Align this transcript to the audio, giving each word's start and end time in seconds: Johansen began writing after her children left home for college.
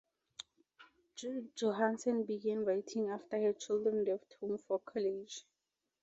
Johansen 1.55 2.25
began 2.25 2.65
writing 2.65 3.09
after 3.09 3.39
her 3.39 3.53
children 3.53 4.03
left 4.03 4.35
home 4.41 4.57
for 4.57 4.79
college. 4.79 5.43